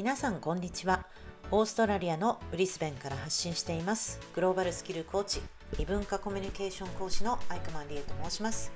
[0.00, 1.04] 皆さんこんにちは。
[1.50, 4.18] オーストラリアのブリスベンから発信しています。
[4.34, 5.42] グローバルスキルコーチ
[5.78, 8.72] 異文化コミュニケーション講師のアイクマンリエと申します。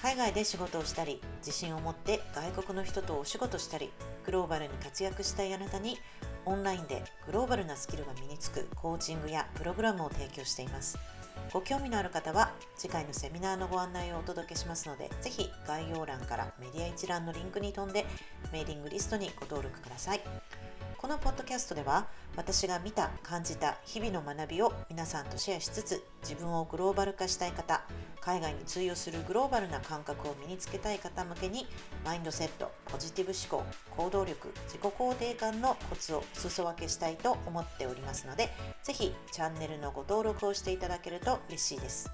[0.00, 3.90] 海外で仕事をしたり自信を持って外国の人とお仕事したり
[4.24, 5.98] グローバルに活躍したいあなたに
[6.46, 10.98] オンラインでグローバルなスキルが身につくコーチングやプログラムを提供しています。
[11.52, 18.04] ご興味のある方は次回のセミナーのご案内をお届けしますのでぜひ概要欄からメディア一覧のリンクに飛んで
[18.52, 20.20] メーリングリストにご登録ください。
[21.08, 27.80] このポッドキャストでは私が見た感じた日々の学びを皆さんとシェアしつつ自分をグローバル化したい方
[28.20, 31.66] 海外に通用するグローバルな感覚を身につけたい方向けに
[32.04, 38.50] マインドセットポジティブ思考行動力自己肯定感のコツを裾分けしたいと思っておりますので
[38.82, 42.10] ぜひチャンネルのご登録をしていただけると嬉しいです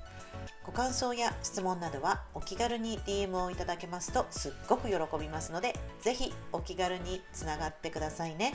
[0.65, 8.55] ご感想や質問などはお気軽に DM をいただけますとすっごく喜びますのでぜひお気軽につながってくださいね。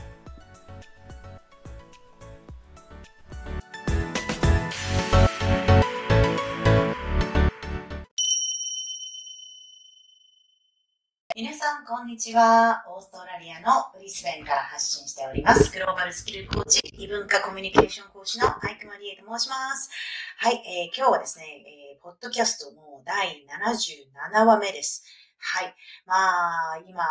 [11.90, 12.84] こんにちは。
[12.86, 15.72] オーストラリアのブリスベンから発信しております。
[15.72, 19.90] グローバルスキルコーチ、異文化コミュニケーション講師のアイクマリエと申します。
[20.38, 25.02] はい、えー、今日はですね、えー、ポッドキャストの第77話目です。
[25.40, 25.74] はい。
[26.06, 27.02] まあ、今、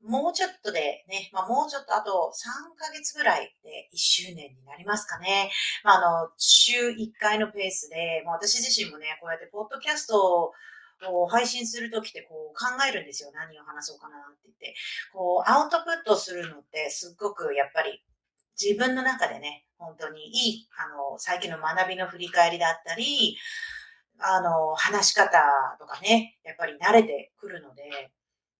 [0.00, 5.50] もうちょっとでね、まあもうちょっとあと3ヶ月ぐらいで1周年になりますかね。
[5.84, 10.52] まああの、週1回のペースで、まあ私自身もね、こうやってポッドキャストを
[11.04, 13.30] こう配信するときってこう考えるんですよ。
[13.34, 14.74] 何を話そうかなって言って。
[15.12, 18.02] こう、アウトプットするのってすっごくやっぱり
[18.60, 23.36] 自分の中でね、本当にいい、あの、最近の学びの振り返りだったり、
[24.18, 25.38] あの、話し方
[25.78, 28.10] とかね、やっぱり慣れてくるので、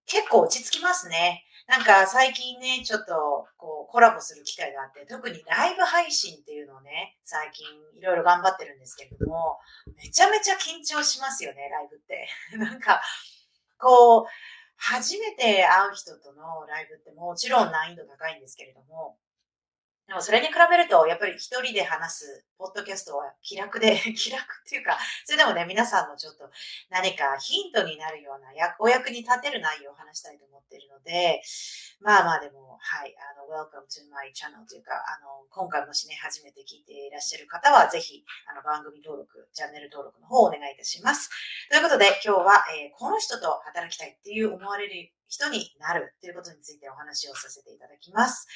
[0.06, 1.44] 結構落ち着きますね。
[1.66, 7.66] なんか最近ね、ちょっとこうコラボする機会があって、特にライブ配信っていうのをね、最近
[7.98, 9.58] いろいろ頑張ってるんですけれども、
[9.96, 12.28] めちゃめちゃ緊張しますよね、ライブって。
[12.56, 13.02] なんか、
[13.78, 14.26] こう、
[14.76, 19.18] 初めて会う人とのライブってもちろん難易度高いんですけれども、
[20.06, 26.48] でもそれに比べると、やっぱり一人で話す、ポッドキャストは気楽で、 気楽っていうか、それでもね、皆さんのちょっと
[26.90, 28.46] 何かヒントになるような、
[28.78, 31.42] お役に立てる内容を話したいと思っているので、
[31.98, 41.30] まあまあでも、はい、あの、welcome to my channel というか、あの、今回もしね、初めて聞いていらっしゃる方は、ぜひ、あの、番組登録、チャンネル登録の方をお願いいたします。
[41.68, 48.46] ということで、今日は、えー、この人と働きたいっていう思われる人になるということについてお話をさせていただきます。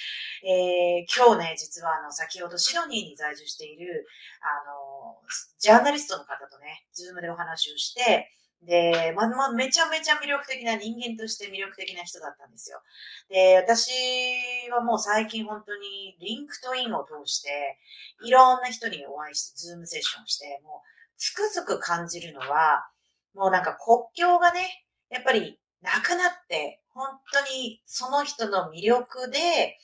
[0.45, 4.07] えー、今日ね、実はあの、先ほどシドニーに在住している、
[4.41, 5.17] あの、
[5.59, 8.31] ジャーナリストの方とね、ズームでお話をして、
[8.63, 12.83] で、ま、ま、めちゃめちゃ魅力的な人間として魅力的な人だったんですよ。
[13.31, 13.91] で、私
[14.71, 17.79] はもう最近本当にリンクトインを通して、
[18.23, 22.87] いろんな人にお会いして、ズームセッションして、もう、つくづく感じるのは、
[23.35, 29.79] もうなんか国境がね、やっぱりなくなって、本当にその人の魅力で、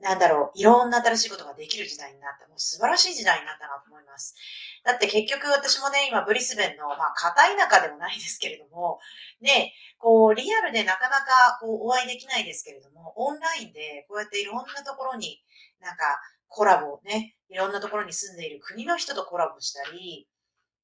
[0.00, 2.46] なんだろう、いろんな新しいことができる時代になった。
[2.46, 4.36] もう素晴らしい時代になったなと思います。
[4.84, 9.00] だって結局私もね、今ブリスベンの、まあ、片田舎でもないですけれども、
[9.40, 15.42] ね、こう、リアルでなかなかこうお会いできないですけれども、オンラインでこうやっていろんなところに
[15.80, 20.28] なんかコラボをね、いろんなところに住んでいる国の人とコラボしたり、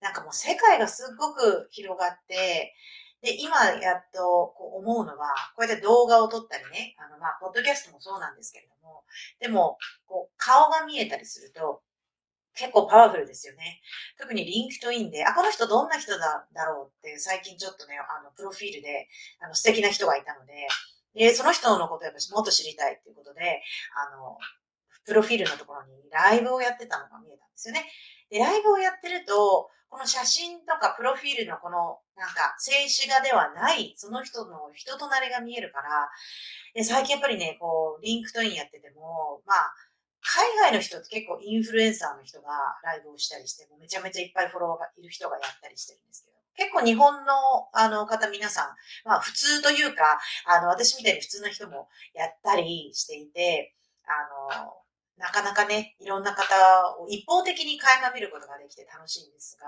[0.00, 2.74] なんかもう世界がすっごく広がって、
[3.24, 9.02] で、今やっとこう思うのは、こうやって動画を撮ったりね、あの、まあ、ポッドキャストもそうなんですけれども、
[9.40, 11.80] でも、こう、顔が見えたりすると、
[12.54, 13.80] 結構パワフルですよね。
[14.20, 19.08] 特にリンクトインで、あ、この人どんな人だろうって最近ちょっとね、あの、プロフィールで、
[19.40, 20.68] あの、素敵な人がいたので、
[21.14, 23.62] で、その人のことをやっぱもっと知りたいっていうことで、
[23.96, 24.38] あの、
[25.06, 27.86] プロフィールのところにライブをやってたのが見えたんですよね。
[28.30, 36.10] で、ライブをやってると、この写真とかプロフィールのこの、なんか、静止画ではない、その人の人となりが見えるから、
[36.74, 39.72] で最近やっぱりね、こう、リンクトインやってても、まあ、
[40.20, 42.48] 海外の人って結構インフルエンサーの人が
[42.82, 47.32] ライブをしたりして、もめちゃめちゃいっぱいフォロワーがいる人がやったりしてるんですけど、結構日本の
[47.72, 48.74] あの方皆さん、
[49.06, 53.74] まあ普通というか、あの私みたいに普通な人もやったりしていて、
[54.06, 54.74] あの、
[55.16, 56.42] なかなかね、いろんな方
[57.00, 59.66] を一方的に垣間見ることができて楽しいんですが、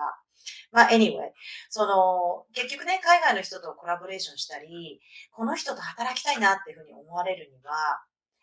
[0.72, 1.30] まあ、anyway、
[1.70, 5.00] その、結局ね、海外の人とコラボレーションしたり、
[5.30, 7.72] この人と働きたいなっていうふうに思われるには、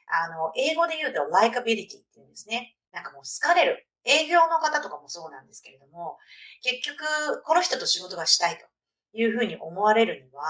[0.08, 2.76] あの、英語で言うと likability っていうんですね。
[2.92, 3.88] なんかもう好かれる。
[4.06, 6.18] 営業の方とかもそうなんですけれども、
[6.62, 8.66] 結局、この人と仕事がしたいと
[9.18, 10.44] いうふうに思われるには、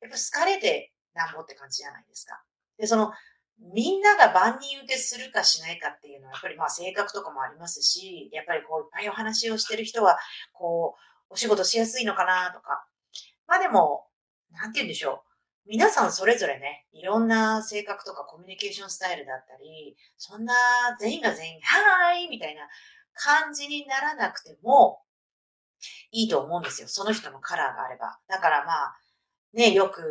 [0.00, 2.42] やっぱ好かれてなんぼって感じじゃないですか。
[2.78, 3.12] で、その、
[3.60, 10.18] みんなが万人受けするかしないかっていうのは、やっぱりまあ性格とかもありますし、やっぱりこういっぱいお話をしてる人は、
[10.52, 10.94] こ
[11.30, 12.86] う、お仕事しやすいのかなとか。
[13.46, 14.06] まあでも、
[14.52, 15.28] なんて言うんでしょう。
[15.68, 20.54] 皆さんそれぞれね、いろんな性格とかコミュニケーションスタイルだったり、そんな
[20.98, 22.62] 全員が全員、はーいみたいな
[23.12, 25.02] 感じにならなくても
[26.10, 26.88] いいと思うんですよ。
[26.88, 28.18] その人のカラーがあれば。
[28.28, 28.96] だからまあ、
[29.54, 30.02] ね、よく、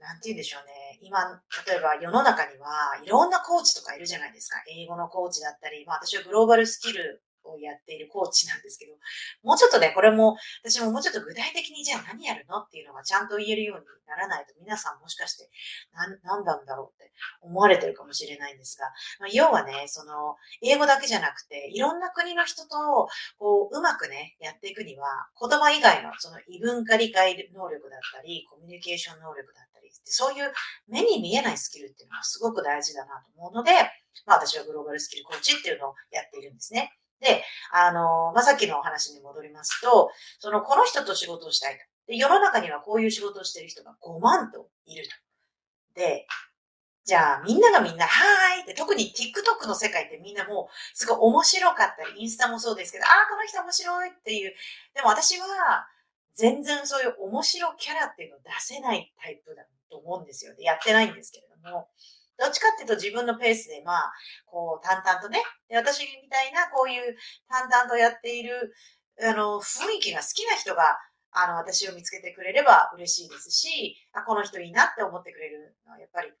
[0.00, 0.98] なんて言うんでしょうね。
[1.02, 4.62] 今、例えば世の中にはいろんなコーチとかいるじゃないですか。
[4.70, 8.92] 英語のコーチだったり、まあ私はグローバルスキルをやっているコーチなんですけど、
[9.42, 15.50] もうちょっとね、これも、私ももうちょっと具体的にじゃあ何やるのっていうのがちゃんと言えるようにならないと、皆さんもしかして、
[15.92, 18.86] な、なんなんだろうって思われてるかもしれないんですが、
[19.20, 23.08] まあ、要はね、その、英語だけじゃなくて、いろんな国の人と、
[23.38, 25.06] こう、うまくね、やっていくには、
[25.40, 30.52] 言葉以外の、その異文化理解能力だったり、コミュニケーション能力だったり、そういう
[30.88, 33.72] 目に見えないスキルっていうのはすごく大事だなと思うので、
[34.26, 36.92] まあ私はグローバルスキルコーチっていうのをやっているんですね。
[37.24, 37.42] で、
[37.72, 41.78] あの、まあ、さっきのお話に戻りますと、その、この人と仕事をしたいと。
[42.06, 45.14] で、世の中にはこういう仕事をしてる人が5万といると。
[46.00, 46.26] で、
[47.04, 54.54] じゃあ、みんながみんな、はーいって、特に TikTok の世界ってみんなもう、すごい面白かったり、インスタもそうですけど、ああ、この人面白いっていう。
[54.94, 55.46] でも私は、
[56.34, 60.54] 全然そういう面白キャラっていうのを出せないタイプだと思うんですよ。
[60.54, 61.88] で、やってないんですけれども。
[62.38, 64.12] どっちかっていうと自分のペースで、まあ、
[64.46, 67.16] こう、淡々とね、で私みたいな、こういう
[67.48, 68.74] 淡々とやっている、
[69.22, 70.98] あの、雰囲気が好きな人が、
[71.30, 76.32] あの、私を見つけてくれれば嬉しいですし、あ、この人いいなって思ってくれるのは、やっぱり、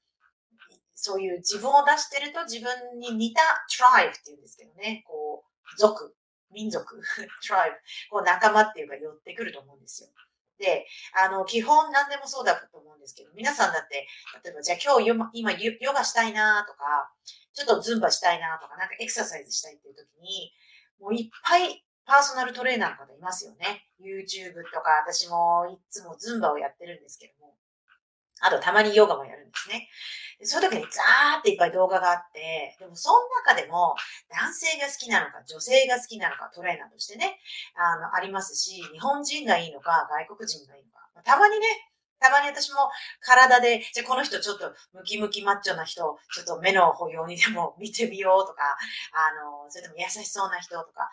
[0.94, 6.14] そういう自分を出してると自分に似た tribe っていうんですけどね、こう、族、
[6.52, 7.00] 民族、
[7.42, 7.74] tribe、
[8.10, 10.08] こう仲間っていうか寄ってくると思うんですよ。
[10.58, 14.06] で、あの、基本何でもそうだと思うんですけど、皆さんだって、
[14.44, 17.10] 例えば、じゃあ今日今ヨガしたいなとか、
[17.52, 20.52] ちょっとズンバしたいなとか、なんかエクササイズしたいっていう時に、
[21.00, 23.86] もういっぱいパーソナルトレーナーの方いますよね。
[24.00, 27.56] YouTube とか、私もいつもズンバをやってるんですけども、
[28.40, 29.88] あとたまにヨガもやるんですね。
[30.42, 33.94] その時にザーっていっぱい動画があって、でもその中でも
[34.28, 37.38] 男性が好きなのか女性が好きなのかトレーナーとしてね、
[37.76, 41.22] あの、ありますし、日本人がいいのか外国人がいいのか。
[41.24, 41.66] たまにね、
[42.24, 42.88] たまに私も
[43.20, 48.62] 体で、じゃこの人ちょっとムキムキマッチョな人、ちょっと目の保養にでも見てみようとか、
[49.12, 51.10] あの、それとも優しそうな人とか、がっ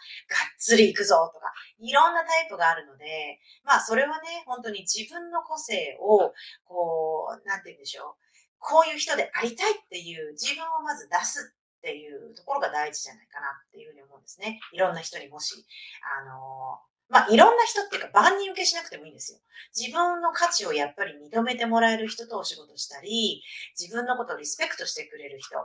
[0.57, 6.31] つり行くぞとか、いろんなタイプがあるので、まあそれはね、本当に自分の個性を、
[6.63, 8.31] こう、なんて言うんでしょう。
[8.59, 14.59] こういう人でありたいっていう自分をまず出すっていうところが大事じゃないかなっていうふうに思うんですね。
[14.71, 15.65] いろんな人にもし、
[16.05, 16.79] あの
[17.11, 19.39] まあ、いろんな人っていうか万人受けしなくてもいいんですよ。
[19.77, 23.43] 自分の価値をやっぱり認めてもらえる人とお仕事したり、
[23.77, 25.57] 自分のことをリスペクトしてくれる人。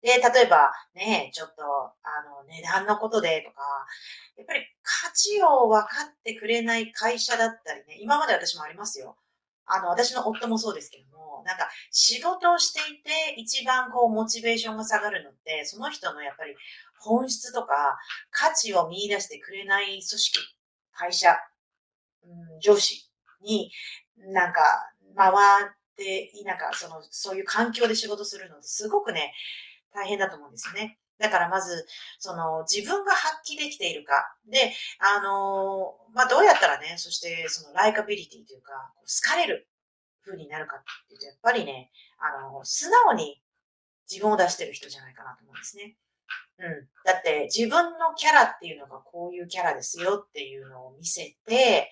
[0.00, 3.62] で、例えばね、ちょっと、あの、値段のことでとか、
[4.36, 9.16] やっぱり価値を分かってくれない会社だったりね、今まで私もありますよ。
[9.66, 16.54] あの、私の夫もそうですけども、なんか仕事をしていて一番こうモチベーションが下がるのって、その人のやっぱり
[17.00, 17.98] 本質とか
[18.30, 20.53] 価値を見出してくれない組織、
[20.94, 21.36] 会社、
[22.24, 23.08] うん、上司
[23.42, 23.70] に
[24.16, 24.60] なんか
[25.16, 25.34] 回っ
[25.96, 29.32] てい、なんかその、そういう環境で仕事するのってすごくね、
[29.92, 30.98] 大変だと思うんですよね。
[31.18, 31.86] だからまず、
[32.18, 34.36] その、自分が発揮できているか。
[34.50, 39.68] で、あのまあ、どうやったらね、そして、その、ライカビリティというか、好かれる
[40.24, 43.40] 風になるかっていうと、やっぱりね、あの素直に
[44.10, 45.96] 自分を出してる人じゃないかなと思うんですね。
[47.04, 51.90] だって、自分のキャラっていうのがこういうキャラですよっていうのを見せて、で、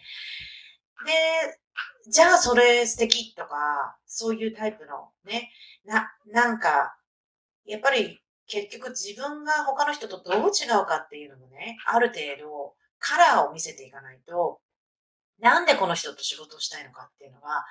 [2.09, 5.51] じゃあそれ素敵とか、そういうタイプのね、
[5.85, 6.97] な、なんか、
[7.67, 14.61] やっぱり結局自分が他の人とどう違うかっていうのもね、ある程度カラーを見せていかないと、
[15.41, 17.65] なんでこの人と仕事をしたいのかっていうのは、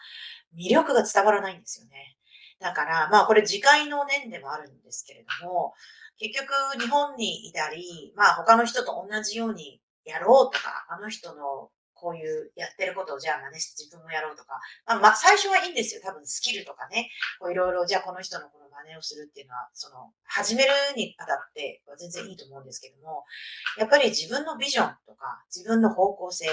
[0.57, 2.17] 魅力が伝わらないんですよね。
[2.61, 5.73] だから、まあこれ次回の念でもあるんですけれども、
[6.17, 11.69] 結局日本にいたり、まあ他の人と同じようにやろうとか、あの人の
[12.01, 16.01] こういうやってることをじゃあ真似して自分もやろうとか、まあ、まあ、最初はいいんですよ。
[16.03, 23.23] 多分スキルとかね、こういろいろじゃあこの人のこの真似をするっていうのは、その、始めるにあたっては全然いいと思うんですけども、
[23.77, 26.47] やっぱり自分のビジョンとか、自分の方向性、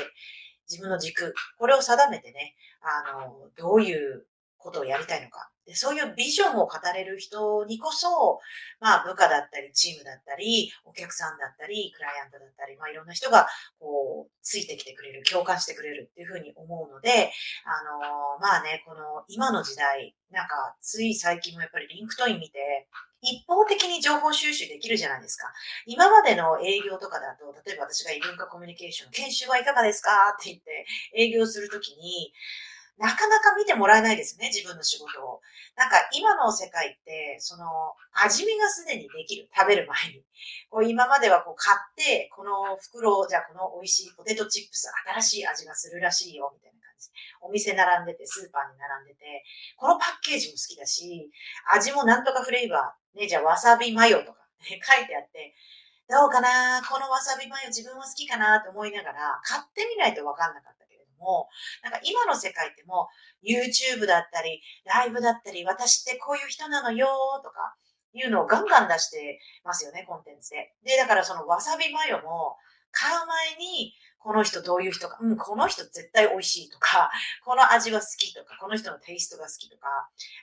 [0.69, 4.28] 自分の軸、これを定めてね、あの、どういう
[4.59, 5.51] ことをやりたいのか。
[5.67, 8.41] でそういうビジョンを語れる人にこそ、
[8.81, 13.47] まあ部下だったり、チームだったり、お客さんだったり、クライアントだったり、まあいろんな人が、
[13.79, 17.31] こう、ついてきてくれる、共感してくれるっていうふうに思うので、
[17.67, 22.89] あのまあね、この今の時代、なんか、つい最近もやっぱりリンクトイン見て、
[23.21, 25.53] 一方的に情報収集できるじゃないですか。
[25.87, 30.11] 今までの営業とかだと、例えば私が異文化コミュニケーション、研修はいかがですか？
[30.39, 32.33] って言って営業するときに、
[32.99, 35.41] なかなか見てもらえないですね、自分の仕事を。
[35.77, 39.49] なんか今の世界って、その、味見がすでにできる。
[39.55, 40.25] 食べる前に。
[40.69, 44.91] こう今まではこう買って、この袋、じゃあこの美味しいポテトチップス、
[45.23, 47.11] 新しい味がするらしいよ、みたいな感じ。
[47.41, 49.45] お店並んでて、スーパーに並んでて、
[49.77, 51.31] このパッケージも好きだし、
[51.71, 55.55] 味もなんとかフレーバー、ね、じゃあわさびマヨとか、ね、書いてあって、
[56.09, 60.79] どうかなこのわさびマヨ自分は好きかなと思いながら、買ってみないとわかんなかった。
[61.19, 61.49] も、
[61.83, 63.09] なんか今の世界っても
[63.43, 67.07] う YouTube だったり、ライブだったり、私ってこういう人なのよ
[67.43, 67.77] とか、
[68.15, 70.75] いうのをガンガン出してますよね、コンテンツで。
[70.83, 72.57] で、だからそのわさびマヨも
[72.91, 77.11] 買う前に、この人どういう人か、うん、この人絶対美味しいとか、
[77.45, 79.89] この味は好きとか、この人のテイストが好きとか、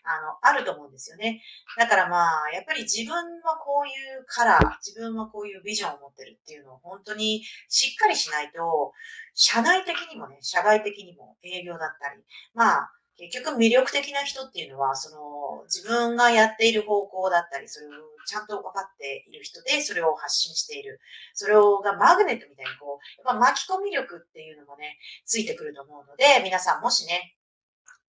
[0.04, 1.44] あの、あると思うんですよね。
[1.78, 8.94] だからまあ、やっぱり自分はこういうカラー、自分はこういうビジョンを持ってるっていうのを本当にしっかりしないと、
[9.34, 17.90] 社内的にもね、社外的にも営業だったり、まあ、結局魅力的な人っていうのは、その自分がやっている方向だったり、それを
[18.28, 21.00] ちゃんと分かっている人で、それを発信している。
[21.34, 27.36] それをがマグネットみたいにこう、やっぱ巻き込み力っていうのもね、ついてくると思うので、皆さんもしね、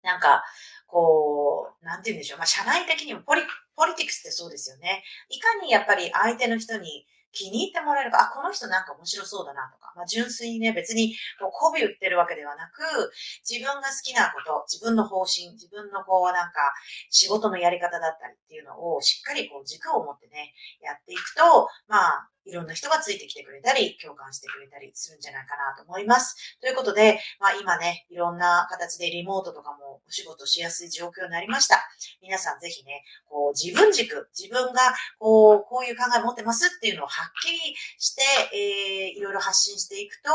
[0.03, 0.45] なんか、
[0.87, 2.39] こう、なんて言うんでしょう。
[2.39, 3.43] まあ、社内的にもポリ、
[3.75, 5.03] ポリティクスってそうですよね。
[5.29, 7.07] いかにやっぱり相手の人に
[7.37, 13.13] 気に入ってもらえるか、あ、この人なんか面白そうだなとか、まあ、純粋にね、別にこう媚び売ってるわけではなく、
[13.45, 16.73] 自分が好きなこと、自分の方針、自分のこうなんか
[17.11, 26.57] 仕事のやり方だったりっていうのをしっかりこう軸を持ってね、やっていくと、まあ、いろんな人がついてきてくれたり、共感してくれたりするんじゃないかなと思います。
[26.61, 31.83] ということで、まあ今ね、いろんな形でリモートとかもお仕事しやすい状況になりました。
[32.23, 34.81] 皆さんぜひね、こう自分軸、自分が
[35.19, 38.23] こう、こういう考え持ってますっていうのをはっきりして、
[38.55, 40.31] えー、いろいろ発信していくと、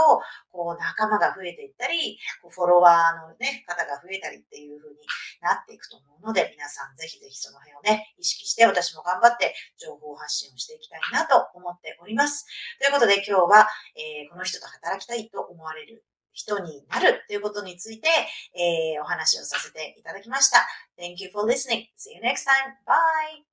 [0.51, 2.17] こう仲間が増えていったり、
[2.50, 4.98] フォロワーのね、方が増えたりっていう風に
[5.41, 12.45] なっていくと思うので、皆さんぜひぜひその辺をね、意識して私も頑張って情報発信をしていきたいなと思っております。
[12.79, 18.07] ということで今日は、えー、この人と働きたいと思われる人になるということについて、
[18.55, 20.60] えー、お話をさせていただきました。
[20.98, 21.88] Thank you for listening.
[21.98, 22.75] See you next time.
[22.86, 23.50] Bye!